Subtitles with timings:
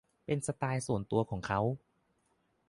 [0.25, 1.59] เป็นสไตล์ส่วนตัวของเค้า